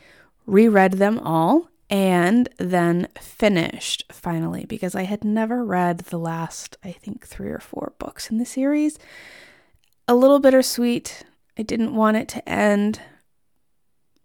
reread 0.46 0.92
them 0.92 1.18
all 1.18 1.68
and 1.90 2.48
then 2.56 3.08
finished 3.20 4.10
finally 4.10 4.64
because 4.64 4.94
I 4.94 5.02
had 5.02 5.22
never 5.22 5.62
read 5.62 5.98
the 5.98 6.18
last, 6.18 6.78
I 6.82 6.92
think, 6.92 7.26
three 7.26 7.50
or 7.50 7.60
four 7.60 7.92
books 7.98 8.30
in 8.30 8.38
the 8.38 8.46
series. 8.46 8.98
A 10.08 10.14
little 10.14 10.40
bittersweet. 10.40 11.24
I 11.60 11.62
didn't 11.62 11.94
want 11.94 12.16
it 12.16 12.26
to 12.28 12.48
end. 12.48 13.00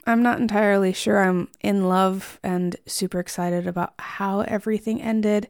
I'm 0.07 0.23
not 0.23 0.39
entirely 0.39 0.93
sure 0.93 1.21
I'm 1.21 1.49
in 1.61 1.87
love 1.87 2.39
and 2.41 2.75
super 2.87 3.19
excited 3.19 3.67
about 3.67 3.93
how 3.99 4.39
everything 4.41 5.01
ended. 5.01 5.49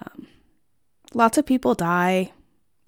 Um, 0.00 0.26
lots 1.14 1.38
of 1.38 1.46
people 1.46 1.74
die 1.74 2.32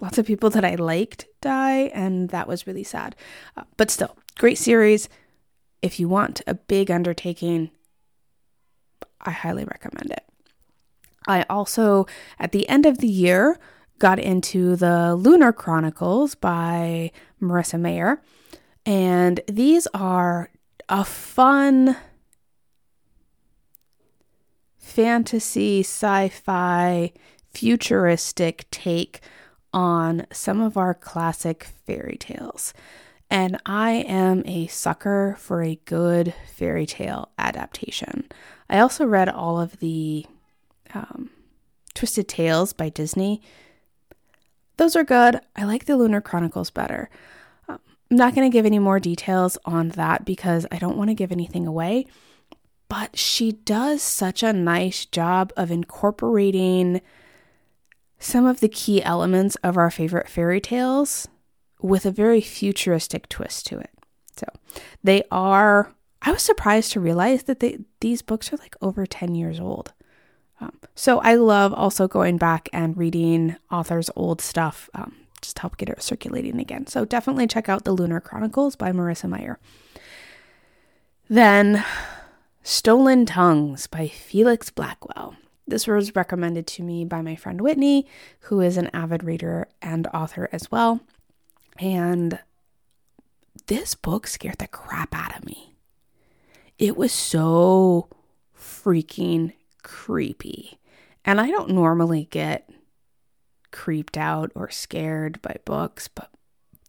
lots 0.01 0.19
of 0.19 0.27
people 0.27 0.51
that 0.51 0.65
I 0.65 0.75
liked 0.75 1.27
die, 1.41 1.91
and 1.95 2.31
that 2.31 2.49
was 2.49 2.67
really 2.67 2.85
sad. 2.85 3.15
Uh, 3.57 3.65
but 3.77 3.91
still, 3.91 4.17
great 4.39 4.59
series. 4.59 5.09
If 5.83 6.01
you 6.01 6.09
want 6.09 6.43
a 6.47 6.55
big 6.55 6.91
undertaking, 6.91 7.71
I 9.21 9.31
highly 9.31 9.65
recommend 9.65 10.11
it. 10.11 10.25
I 11.27 11.45
also, 11.51 12.07
at 12.39 12.53
the 12.53 12.69
end 12.69 12.87
of 12.87 12.99
the 12.99 13.09
year, 13.09 13.59
got 14.01 14.19
into 14.19 14.75
the 14.75 15.15
Lunar 15.15 15.53
Chronicles 15.53 16.35
by 16.35 17.13
Marissa 17.41 17.81
Meyer. 17.81 18.21
And 18.85 19.41
these 19.47 19.87
are 19.95 20.51
a 20.89 21.05
fun 21.05 21.97
fantasy, 24.79 25.81
sci 25.81 26.29
fi, 26.31 27.13
futuristic 27.53 28.69
take 28.71 29.21
on 29.73 30.27
some 30.33 30.61
of 30.61 30.77
our 30.77 30.95
classic 30.95 31.65
fairy 31.87 32.17
tales. 32.19 32.75
And 33.31 33.61
I 33.65 33.93
am 34.09 34.43
a 34.47 34.67
sucker 34.67 35.37
for 35.39 35.63
a 35.63 35.79
good 35.85 36.35
fairy 36.53 36.87
tale 36.87 37.31
adaptation. 37.39 38.29
I 38.69 38.81
also 38.81 39.05
read 39.05 39.29
all 39.29 39.61
of 39.61 39.79
the 39.79 40.27
um, 40.93 41.31
Twisted 41.95 42.27
Tales 42.29 42.73
by 42.73 42.89
Disney. 42.89 43.41
Those 44.81 44.97
are 44.97 45.05
good. 45.05 45.39
I 45.55 45.65
like 45.65 45.85
the 45.85 45.95
Lunar 45.95 46.23
Chronicles 46.23 46.71
better. 46.71 47.11
I'm 47.69 47.79
not 48.09 48.35
going 48.35 48.51
to 48.51 48.53
give 48.53 48.65
any 48.65 48.79
more 48.79 48.99
details 48.99 49.59
on 49.67 49.91
that 49.91 50.25
because 50.25 50.65
I 50.73 50.79
don't 50.79 50.97
want 50.97 51.11
to 51.11 51.15
give 51.15 51.31
anything 51.31 51.67
away. 51.67 52.07
But 52.89 53.19
she 53.19 53.53
does 53.53 54.01
such 54.01 54.43
a 54.43 54.55
nice 54.55 55.05
job 55.05 55.53
of 55.55 55.71
incorporating 55.71 57.03
some 58.19 58.47
of 58.47 58.61
the 58.61 58.71
key 58.71 59.03
elements 59.03 59.55
of 59.57 59.77
our 59.77 59.91
favorite 59.91 60.31
fairy 60.31 60.63
tales 60.63 61.29
with 61.83 62.07
a 62.07 62.11
very 62.11 62.41
futuristic 62.41 63.29
twist 63.29 63.67
to 63.67 63.79
it. 63.81 63.91
So 64.35 64.47
they 65.05 65.25
are, 65.31 65.93
I 66.23 66.33
was 66.33 66.43
surprised 66.43 66.93
to 66.93 67.01
realize 67.01 67.43
that 67.43 67.61
they, 67.61 67.81
these 68.01 68.23
books 68.23 68.51
are 68.51 68.57
like 68.57 68.77
over 68.81 69.05
10 69.05 69.35
years 69.35 69.61
old. 69.61 69.93
Um, 70.61 70.73
so 70.95 71.21
I 71.21 71.35
love 71.35 71.73
also 71.73 72.07
going 72.07 72.37
back 72.37 72.69
and 72.73 72.97
reading 72.97 73.57
authors' 73.71 74.11
old 74.15 74.41
stuff 74.41 74.91
um, 74.95 75.15
just 75.41 75.57
to 75.57 75.63
help 75.63 75.77
get 75.77 75.89
it 75.89 76.03
circulating 76.03 76.61
again. 76.61 76.87
So 76.87 77.05
definitely 77.05 77.47
check 77.47 77.69
out 77.69 77.85
The 77.85 77.93
Lunar 77.93 78.21
Chronicles 78.21 78.77
by 78.77 78.93
Marissa 78.93 79.29
Meyer. 79.29 79.59
Then 81.29 81.85
Stolen 82.63 83.25
Tongues 83.25 83.87
by 83.87 84.09
Felix 84.09 84.71
Blackwell. 84.71 85.37
This 85.67 85.87
was 85.87 86.17
recommended 86.17 86.67
to 86.69 86.83
me 86.83 87.05
by 87.05 87.23
my 87.23 87.37
friend 87.37 87.61
Whitney, 87.61 88.07
who 88.41 88.61
is 88.61 88.77
an 88.77 88.91
avid 88.93 89.23
reader 89.23 89.69
and 89.81 90.09
author 90.09 90.49
as 90.53 90.71
well. 90.71 91.01
And 91.79 92.41
this 93.69 93.95
book 93.95 94.27
scared 94.27 94.59
the 94.59 94.67
crap 94.67 95.15
out 95.15 95.37
of 95.39 95.45
me. 95.45 95.75
It 96.79 96.97
was 96.97 97.13
so 97.13 98.09
freaking 98.59 99.53
creepy. 99.81 100.79
And 101.25 101.41
I 101.41 101.49
don't 101.49 101.71
normally 101.71 102.29
get 102.31 102.71
creeped 103.73 104.17
out 104.17 104.51
or 104.55 104.71
scared 104.71 105.41
by 105.43 105.57
books, 105.65 106.09
but 106.09 106.31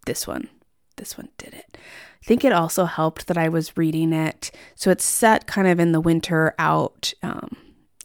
this 0.06 0.26
one, 0.26 0.50
this 0.98 1.18
one 1.18 1.30
did 1.38 1.54
it. 1.54 1.78
I 1.78 2.26
think 2.26 2.44
it 2.44 2.54
also 2.54 2.86
helped 2.86 3.28
that 3.28 3.38
I 3.38 3.50
was 3.50 3.78
reading 3.78 4.14
it. 4.14 4.52
So 4.76 4.92
it's 4.92 5.06
set 5.06 5.48
kind 5.48 5.68
of 5.68 5.80
in 5.80 5.92
the 5.92 6.02
winter 6.02 6.54
out 6.60 7.14
um, 7.24 7.56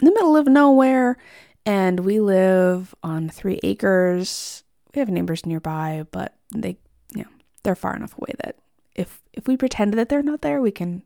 in 0.00 0.06
the 0.06 0.14
middle 0.14 0.36
of 0.36 0.46
nowhere, 0.46 1.16
and 1.64 2.00
we 2.00 2.20
live 2.20 2.94
on 3.02 3.28
three 3.28 3.60
acres. 3.62 4.62
We 4.94 5.00
have 5.00 5.08
neighbors 5.08 5.44
nearby, 5.44 6.06
but 6.10 6.36
they, 6.54 6.78
you 7.14 7.22
know, 7.22 7.30
they're 7.62 7.74
far 7.74 7.96
enough 7.96 8.16
away 8.16 8.32
that 8.42 8.56
if 8.94 9.22
if 9.32 9.46
we 9.46 9.56
pretend 9.56 9.94
that 9.94 10.08
they're 10.08 10.22
not 10.22 10.42
there, 10.42 10.60
we 10.60 10.70
can 10.70 11.02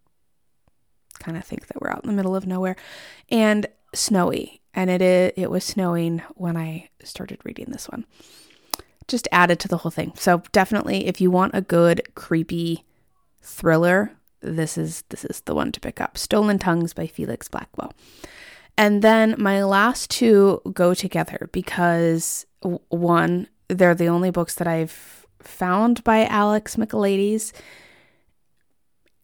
kind 1.21 1.37
of 1.37 1.45
think 1.45 1.69
that 1.69 1.81
we're 1.81 1.91
out 1.91 2.03
in 2.03 2.09
the 2.09 2.17
middle 2.17 2.35
of 2.35 2.47
nowhere, 2.47 2.77
and 3.29 3.67
snowy. 3.95 4.61
And 4.75 4.91
it 4.91 5.03
is, 5.03 5.33
it 5.37 5.51
was 5.51 5.65
snowing 5.65 6.23
when 6.35 6.57
I 6.57 6.91
started 7.03 7.39
reading 7.45 7.67
this 7.71 7.89
one. 7.89 8.05
Just 9.09 9.29
added 9.33 9.59
to 9.61 9.69
the 9.69 9.79
whole 9.79 9.91
thing. 9.91 10.13
So 10.17 10.43
definitely, 10.53 11.07
if 11.07 11.21
you 11.21 11.31
want 11.31 11.55
a 11.55 11.61
good 11.61 12.03
creepy 12.15 12.85
thriller, 13.43 14.13
this 14.41 14.79
is 14.79 15.03
this 15.09 15.25
is 15.25 15.41
the 15.43 15.55
one 15.55 15.73
to 15.73 15.81
pick 15.81 16.01
up. 16.01 16.17
Stolen 16.17 16.59
Tongues 16.59 16.93
by 16.93 17.07
Felix 17.07 17.49
Blackwell. 17.49 17.93
And 18.79 19.03
then 19.03 19.35
my 19.37 19.63
last 19.65 20.11
two 20.11 20.63
go 20.73 20.95
together 20.95 21.51
because 21.53 22.47
one, 22.89 23.49
they're 23.69 23.95
the 23.95 24.09
only 24.09 24.31
books 24.31 24.55
that 24.55 24.67
I've 24.67 25.27
found 25.41 26.05
by 26.05 26.27
Alex 26.27 26.77
Michaelides 26.77 27.53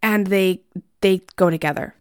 and 0.07 0.29
they 0.29 0.61
they 1.01 1.21
go 1.35 1.51
together. 1.51 1.97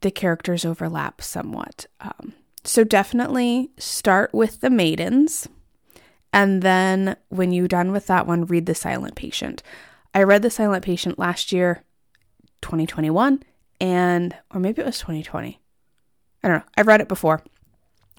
The 0.00 0.10
characters 0.10 0.64
overlap 0.64 1.22
somewhat. 1.22 1.86
Um, 2.00 2.34
so 2.64 2.82
definitely 2.82 3.70
start 3.78 4.34
with 4.34 4.60
the 4.60 4.68
maidens 4.68 5.48
and 6.32 6.60
then 6.60 7.16
when 7.28 7.52
you're 7.52 7.68
done 7.68 7.92
with 7.92 8.08
that 8.08 8.26
one 8.26 8.44
read 8.46 8.66
The 8.66 8.74
Silent 8.74 9.14
Patient. 9.14 9.62
I 10.12 10.24
read 10.24 10.42
The 10.42 10.50
Silent 10.50 10.84
Patient 10.84 11.20
last 11.20 11.52
year 11.52 11.84
2021 12.62 13.44
and 13.80 14.34
or 14.52 14.58
maybe 14.58 14.82
it 14.82 14.86
was 14.86 14.98
2020. 14.98 15.60
I 16.42 16.48
don't 16.48 16.58
know. 16.58 16.64
I've 16.76 16.88
read 16.88 17.00
it 17.00 17.08
before. 17.08 17.42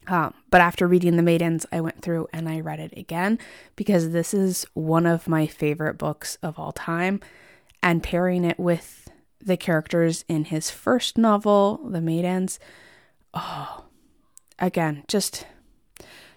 Um, 0.08 0.34
But 0.50 0.62
after 0.62 0.88
reading 0.88 1.18
The 1.18 1.24
Maidens, 1.24 1.66
I 1.70 1.82
went 1.82 2.02
through 2.02 2.28
and 2.32 2.48
I 2.48 2.62
read 2.62 2.80
it 2.80 2.98
again 2.98 3.40
because 3.76 4.12
this 4.12 4.34
is 4.34 4.66
one 4.74 5.06
of 5.06 5.28
my 5.28 5.48
favorite 5.48 5.98
books 5.98 6.38
of 6.42 6.58
all 6.58 6.72
time. 6.72 7.20
And 7.84 8.02
pairing 8.02 8.44
it 8.44 8.60
with 8.60 9.07
the 9.40 9.58
characters 9.58 10.26
in 10.28 10.46
his 10.46 10.70
first 10.70 11.18
novel, 11.18 11.80
The 11.84 12.02
Maidens, 12.02 12.60
oh, 13.34 13.86
again, 14.60 15.04
just 15.08 15.46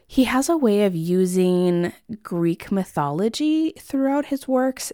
he 0.06 0.24
has 0.24 0.48
a 0.48 0.56
way 0.56 0.84
of 0.84 0.94
using 0.94 1.92
Greek 2.22 2.72
mythology 2.72 3.72
throughout 3.78 4.26
his 4.26 4.48
works, 4.48 4.92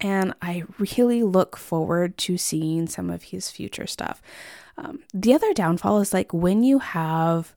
and 0.00 0.34
I 0.42 0.64
really 0.78 1.22
look 1.22 1.56
forward 1.56 2.18
to 2.18 2.36
seeing 2.36 2.88
some 2.88 3.08
of 3.08 3.24
his 3.24 3.50
future 3.50 3.86
stuff. 3.86 4.20
Um, 4.76 5.00
the 5.14 5.34
other 5.34 5.52
downfall 5.52 6.00
is 6.00 6.12
like 6.12 6.32
when 6.32 6.62
you 6.62 6.80
have 6.80 7.54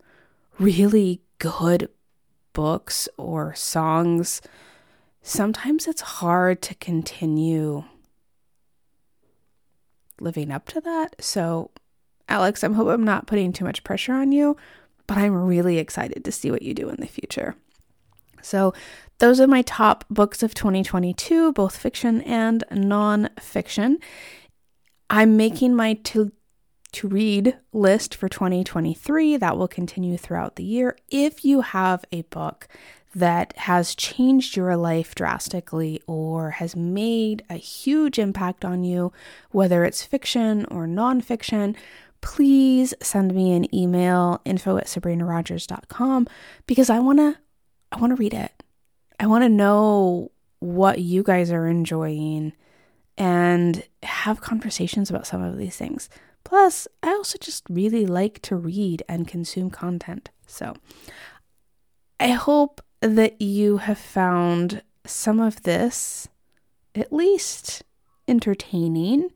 really 0.59 1.21
good 1.39 1.89
books 2.53 3.09
or 3.17 3.55
songs, 3.55 4.41
sometimes 5.21 5.87
it's 5.87 6.01
hard 6.01 6.61
to 6.63 6.75
continue 6.75 7.83
living 10.21 10.51
up 10.51 10.67
to 10.69 10.81
that. 10.81 11.21
So, 11.23 11.71
Alex, 12.29 12.63
I 12.63 12.71
hope 12.71 12.87
I'm 12.87 13.03
not 13.03 13.27
putting 13.27 13.51
too 13.51 13.65
much 13.65 13.83
pressure 13.83 14.13
on 14.13 14.31
you, 14.31 14.55
but 15.07 15.17
I'm 15.17 15.35
really 15.35 15.77
excited 15.77 16.23
to 16.23 16.31
see 16.31 16.51
what 16.51 16.61
you 16.61 16.73
do 16.73 16.89
in 16.89 16.97
the 16.97 17.07
future. 17.07 17.55
So, 18.41 18.73
those 19.19 19.39
are 19.39 19.47
my 19.47 19.61
top 19.61 20.05
books 20.09 20.41
of 20.41 20.53
2022, 20.53 21.53
both 21.53 21.77
fiction 21.77 22.21
and 22.21 22.63
non-fiction. 22.71 23.99
I'm 25.09 25.37
making 25.37 25.75
my 25.75 25.93
to 26.05 26.31
to 26.93 27.07
read 27.07 27.57
list 27.73 28.13
for 28.15 28.27
2023 28.27 29.37
that 29.37 29.57
will 29.57 29.67
continue 29.67 30.17
throughout 30.17 30.55
the 30.55 30.63
year. 30.63 30.97
If 31.09 31.45
you 31.45 31.61
have 31.61 32.03
a 32.11 32.23
book 32.23 32.67
that 33.13 33.55
has 33.57 33.95
changed 33.95 34.55
your 34.55 34.75
life 34.77 35.15
drastically 35.15 36.01
or 36.07 36.51
has 36.51 36.75
made 36.75 37.43
a 37.49 37.55
huge 37.55 38.17
impact 38.17 38.63
on 38.63 38.83
you, 38.83 39.11
whether 39.51 39.83
it's 39.83 40.03
fiction 40.03 40.65
or 40.65 40.87
nonfiction, 40.87 41.75
please 42.21 42.93
send 43.01 43.33
me 43.33 43.53
an 43.53 43.73
email 43.75 44.41
info 44.45 44.77
at 44.77 44.85
sabrinarogers.com 44.85 46.27
because 46.67 46.89
I 46.89 46.99
want 46.99 47.19
to 47.19 47.37
I 47.91 47.99
want 47.99 48.11
to 48.11 48.15
read 48.15 48.33
it. 48.33 48.51
I 49.19 49.27
want 49.27 49.43
to 49.43 49.49
know 49.49 50.31
what 50.59 50.99
you 50.99 51.23
guys 51.23 51.51
are 51.51 51.67
enjoying 51.67 52.53
and 53.17 53.83
have 54.03 54.39
conversations 54.39 55.09
about 55.09 55.27
some 55.27 55.43
of 55.43 55.57
these 55.57 55.75
things. 55.75 56.09
Plus, 56.43 56.87
I 57.03 57.09
also 57.09 57.37
just 57.39 57.63
really 57.69 58.05
like 58.05 58.41
to 58.43 58.55
read 58.55 59.03
and 59.07 59.27
consume 59.27 59.69
content. 59.69 60.29
So, 60.47 60.75
I 62.19 62.29
hope 62.29 62.81
that 63.01 63.41
you 63.41 63.77
have 63.77 63.97
found 63.97 64.83
some 65.05 65.39
of 65.39 65.63
this 65.63 66.27
at 66.93 67.11
least 67.11 67.83
entertaining. 68.27 69.29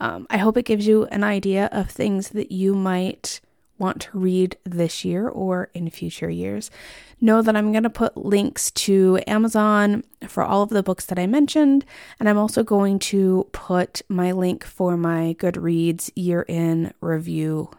Um, 0.00 0.26
I 0.28 0.38
hope 0.38 0.56
it 0.56 0.66
gives 0.66 0.86
you 0.86 1.06
an 1.06 1.24
idea 1.24 1.68
of 1.72 1.90
things 1.90 2.30
that 2.30 2.52
you 2.52 2.74
might 2.74 3.40
want 3.78 4.00
to 4.02 4.18
read 4.18 4.56
this 4.64 5.04
year 5.04 5.28
or 5.28 5.70
in 5.74 5.90
future 5.90 6.30
years. 6.30 6.70
Know 7.18 7.40
that 7.40 7.56
I'm 7.56 7.72
going 7.72 7.82
to 7.82 7.90
put 7.90 8.16
links 8.16 8.70
to 8.72 9.18
Amazon 9.26 10.04
for 10.28 10.42
all 10.42 10.62
of 10.62 10.68
the 10.68 10.82
books 10.82 11.06
that 11.06 11.18
I 11.18 11.26
mentioned, 11.26 11.84
and 12.20 12.28
I'm 12.28 12.36
also 12.36 12.62
going 12.62 12.98
to 13.00 13.48
put 13.52 14.02
my 14.08 14.32
link 14.32 14.64
for 14.64 14.98
my 14.98 15.34
Goodreads 15.38 16.10
year 16.14 16.44
in 16.46 16.92
review 17.00 17.70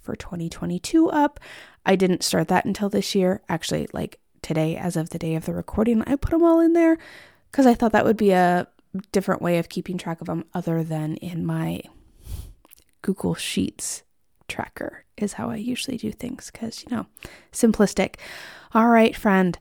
for 0.00 0.16
2022 0.16 1.10
up. 1.10 1.40
I 1.84 1.94
didn't 1.94 2.22
start 2.22 2.48
that 2.48 2.64
until 2.64 2.88
this 2.88 3.14
year. 3.14 3.42
Actually, 3.50 3.86
like 3.92 4.18
today, 4.40 4.76
as 4.76 4.96
of 4.96 5.10
the 5.10 5.18
day 5.18 5.34
of 5.34 5.44
the 5.44 5.52
recording, 5.52 6.02
I 6.06 6.16
put 6.16 6.30
them 6.30 6.42
all 6.42 6.60
in 6.60 6.72
there 6.72 6.96
because 7.50 7.66
I 7.66 7.74
thought 7.74 7.92
that 7.92 8.04
would 8.04 8.16
be 8.16 8.30
a 8.30 8.66
different 9.12 9.42
way 9.42 9.58
of 9.58 9.68
keeping 9.68 9.98
track 9.98 10.22
of 10.22 10.26
them 10.26 10.46
other 10.54 10.82
than 10.82 11.16
in 11.16 11.44
my 11.44 11.82
Google 13.02 13.34
Sheets 13.34 14.04
tracker 14.48 15.04
is 15.16 15.34
how 15.34 15.50
I 15.50 15.56
usually 15.56 15.96
do 15.96 16.12
things 16.12 16.50
because, 16.50 16.84
you 16.84 16.94
know, 16.94 17.06
simplistic. 17.52 18.16
All 18.74 18.88
right, 18.88 19.14
friend, 19.14 19.58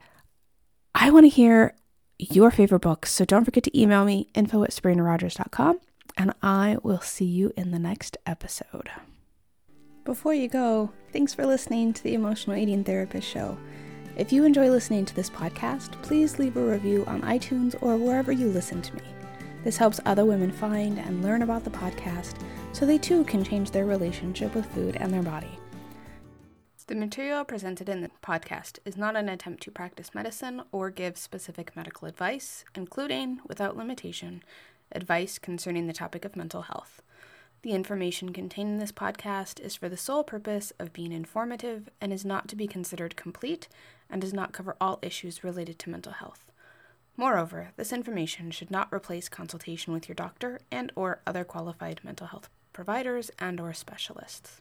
I 0.94 1.12
want 1.12 1.26
to 1.26 1.30
hear 1.30 1.76
your 2.18 2.52
favorite 2.52 2.82
books. 2.82 3.12
So 3.12 3.26
don't 3.26 3.46
forget 3.46 3.64
to 3.66 3.80
email 3.80 4.06
me 4.06 4.30
info 4.34 4.64
at 4.64 4.72
sabrinarogers.com 4.72 5.80
and 6.18 6.34
I 6.42 6.78
will 6.84 7.02
see 7.02 7.26
you 7.26 7.52
in 7.58 7.72
the 7.72 7.80
next 7.80 8.18
episode. 8.26 8.90
Before 10.06 10.34
you 10.34 10.48
go, 10.48 10.92
thanks 11.12 11.34
for 11.34 11.46
listening 11.46 11.92
to 11.94 12.04
the 12.04 12.14
Emotional 12.14 12.56
Eating 12.56 12.84
Therapist 12.84 13.28
Show. 13.28 13.58
If 14.16 14.32
you 14.32 14.46
enjoy 14.46 14.70
listening 14.70 15.04
to 15.06 15.16
this 15.16 15.30
podcast, 15.30 16.02
please 16.02 16.40
leave 16.40 16.56
a 16.56 16.64
review 16.64 17.04
on 17.06 17.22
iTunes 17.24 17.76
or 17.82 17.98
wherever 17.98 18.32
you 18.32 18.48
listen 18.48 18.82
to 18.84 18.96
me. 18.96 19.02
This 19.66 19.78
helps 19.78 20.00
other 20.06 20.26
women 20.26 20.52
find 20.52 21.00
and 21.00 21.24
learn 21.24 21.42
about 21.42 21.64
the 21.64 21.72
podcast 21.72 22.36
so 22.72 22.86
they 22.86 23.00
too 23.00 23.24
can 23.24 23.44
change 23.44 23.72
their 23.72 23.88
relationship 23.88 24.54
with 24.54 24.68
food 24.68 24.96
and 24.96 25.12
their 25.12 25.24
body. 25.24 25.58
The 26.86 26.94
material 26.94 27.44
presented 27.44 27.90
in 27.90 28.02
the 28.02 28.12
podcast 28.24 28.78
is 28.86 28.96
not 28.96 29.16
an 29.16 29.28
attempt 29.28 29.64
to 29.64 29.72
practice 29.72 30.14
medicine 30.14 30.62
or 30.72 30.92
give 30.92 31.18
specific 31.18 31.76
medical 31.76 32.08
advice, 32.08 32.64
including, 32.76 33.40
without 33.48 33.76
limitation, 33.76 34.44
advice 34.92 35.40
concerning 35.40 35.88
the 35.88 35.94
topic 35.94 36.26
of 36.26 36.36
mental 36.36 36.62
health. 36.62 37.02
The 37.64 37.72
information 37.72 38.34
contained 38.34 38.70
in 38.70 38.78
this 38.78 38.92
podcast 38.92 39.60
is 39.60 39.76
for 39.76 39.90
the 39.90 39.98
sole 39.98 40.24
purpose 40.24 40.74
of 40.78 40.94
being 40.94 41.12
informative 41.12 41.90
and 42.00 42.14
is 42.14 42.24
not 42.24 42.48
to 42.50 42.56
be 42.56 42.68
considered 42.68 43.16
complete 43.16 43.68
and 44.12 44.22
does 44.22 44.32
not 44.32 44.54
cover 44.54 44.76
all 44.80 45.00
issues 45.02 45.44
related 45.44 45.80
to 45.80 45.90
mental 45.90 46.14
health. 46.14 46.52
Moreover, 47.18 47.70
this 47.78 47.94
information 47.94 48.52
should 48.52 48.70
not 48.70 48.94
replace 48.94 49.30
consultation 49.30 49.94
with 49.94 50.10
your 50.10 50.16
doctor 50.16 50.60
and 50.70 50.92
or 50.96 51.22
other 51.26 51.46
qualified 51.46 52.02
mental 52.04 52.28
health 52.28 52.50
providers 52.74 53.32
and 53.40 53.60
or 53.62 53.74
specialists. 53.74 54.60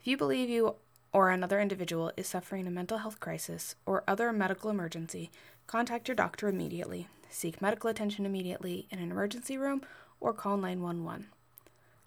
If 0.00 0.06
you 0.06 0.16
believe 0.16 0.48
you 0.48 0.76
or 1.12 1.30
another 1.30 1.60
individual 1.60 2.10
is 2.16 2.26
suffering 2.26 2.66
a 2.66 2.70
mental 2.70 2.98
health 2.98 3.20
crisis 3.20 3.74
or 3.84 4.02
other 4.08 4.32
medical 4.32 4.70
emergency, 4.70 5.30
contact 5.66 6.08
your 6.08 6.14
doctor 6.14 6.48
immediately, 6.48 7.08
seek 7.28 7.60
medical 7.60 7.90
attention 7.90 8.24
immediately 8.24 8.86
in 8.90 8.98
an 8.98 9.10
emergency 9.10 9.58
room, 9.58 9.82
or 10.20 10.32
call 10.32 10.56
911. 10.56 11.26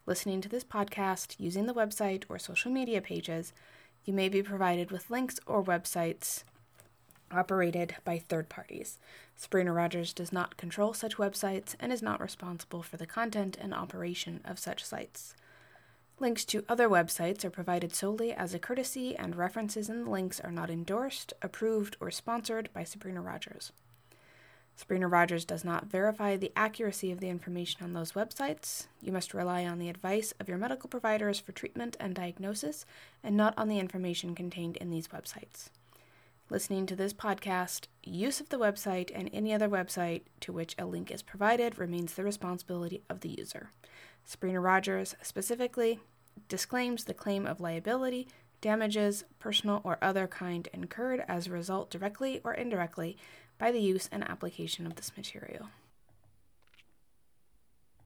Listening 0.08 0.42
to 0.42 0.50
this 0.50 0.64
podcast 0.64 1.36
using 1.38 1.68
the 1.68 1.74
website 1.74 2.24
or 2.28 2.40
social 2.40 2.72
media 2.72 3.00
pages, 3.00 3.54
you 4.06 4.14
may 4.14 4.28
be 4.28 4.42
provided 4.42 4.90
with 4.90 5.12
links 5.12 5.40
or 5.46 5.64
websites 5.64 6.44
operated 7.34 7.96
by 8.04 8.18
third 8.18 8.50
parties. 8.50 9.00
Sabrina 9.36 9.74
Rogers 9.74 10.14
does 10.14 10.32
not 10.32 10.58
control 10.58 10.94
such 10.94 11.18
websites 11.18 11.76
and 11.80 11.92
is 11.92 12.02
not 12.02 12.22
responsible 12.22 12.84
for 12.84 12.98
the 12.98 13.06
content 13.06 13.58
and 13.60 13.74
operation 13.74 14.42
of 14.46 14.60
such 14.60 14.84
sites. 14.84 15.36
Links 16.20 16.46
to 16.46 16.64
other 16.70 16.88
websites 16.88 17.44
are 17.44 17.50
provided 17.50 17.96
solely 17.96 18.32
as 18.32 18.54
a 18.54 18.60
courtesy, 18.60 19.16
and 19.16 19.36
references 19.36 19.90
in 19.90 20.04
the 20.04 20.10
links 20.12 20.40
are 20.40 20.52
not 20.52 20.70
endorsed, 20.70 21.34
approved, 21.42 21.98
or 22.00 22.12
sponsored 22.12 22.70
by 22.74 22.84
Sabrina 22.84 23.22
Rogers. 23.22 23.72
Sabrina 24.76 25.08
Rogers 25.08 25.46
does 25.46 25.66
not 25.66 25.88
verify 25.88 26.38
the 26.38 26.52
accuracy 26.56 27.12
of 27.12 27.20
the 27.20 27.30
information 27.30 27.84
on 27.84 27.94
those 27.94 28.12
websites. 28.12 28.86
You 29.02 29.12
must 29.12 29.34
rely 29.34 29.66
on 29.66 29.80
the 29.80 29.90
advice 29.90 30.32
of 30.40 30.48
your 30.48 30.60
medical 30.60 30.90
providers 30.90 31.40
for 31.40 31.52
treatment 31.52 31.98
and 32.00 32.14
diagnosis, 32.14 32.86
and 33.24 33.36
not 33.36 33.56
on 33.58 33.68
the 33.68 33.80
information 33.80 34.36
contained 34.36 34.78
in 34.78 34.92
these 34.92 35.08
websites 35.08 35.70
listening 36.52 36.86
to 36.86 36.98
this 36.98 37.14
podcast, 37.14 37.86
use 38.04 38.42
of 38.42 38.50
the 38.50 38.60
website 38.60 39.10
and 39.16 39.30
any 39.32 39.54
other 39.54 39.70
website 39.70 40.24
to 40.42 40.52
which 40.52 40.76
a 40.78 40.86
link 40.86 41.10
is 41.10 41.22
provided 41.22 41.80
remains 41.80 42.14
the 42.14 42.26
responsibility 42.26 43.02
of 43.10 43.22
the 43.22 43.30
user. 43.30 43.70
Sabrina 44.26 44.60
Rogers 44.60 45.16
specifically 45.22 46.02
disclaims 46.50 47.06
the 47.06 47.14
claim 47.14 47.48
of 47.48 47.62
liability, 47.62 48.28
damages, 48.60 49.24
personal 49.40 49.80
or 49.86 49.98
other 50.02 50.28
kind 50.28 50.68
incurred 50.74 51.24
as 51.26 51.48
a 51.48 51.52
result 51.52 51.90
directly 51.90 52.42
or 52.44 52.54
indirectly 52.54 53.16
by 53.58 53.72
the 53.72 53.80
use 53.80 54.10
and 54.12 54.22
application 54.30 54.86
of 54.86 54.98
this 54.98 55.14
material. 55.16 55.68